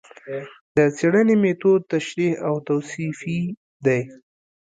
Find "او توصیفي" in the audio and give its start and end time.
2.47-3.39